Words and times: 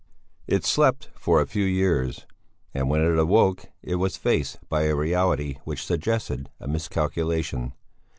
It 0.47 0.65
slept 0.65 1.09
for 1.13 1.39
a 1.39 1.45
few 1.45 1.63
years, 1.63 2.25
and 2.73 2.89
when 2.89 3.01
it 3.01 3.19
awoke 3.19 3.65
it 3.83 3.97
was 3.97 4.17
faced 4.17 4.57
by 4.67 4.85
a 4.85 4.95
reality 4.95 5.59
which 5.63 5.85
suggested 5.85 6.49
a 6.59 6.67
miscalculation. 6.67 7.73